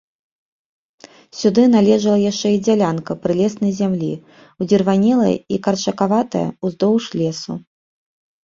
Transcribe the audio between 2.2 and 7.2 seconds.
яшчэ і дзялянка прылеснай зямлі, удзірванелая і карчакаватая, уздоўж